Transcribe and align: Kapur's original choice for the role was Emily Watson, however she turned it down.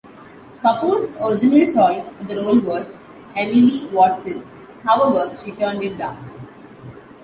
Kapur's 0.63 1.05
original 1.21 1.71
choice 1.71 2.03
for 2.17 2.23
the 2.23 2.37
role 2.37 2.59
was 2.61 2.91
Emily 3.35 3.85
Watson, 3.91 4.43
however 4.83 5.37
she 5.37 5.51
turned 5.51 5.83
it 5.83 5.95
down. 5.99 6.17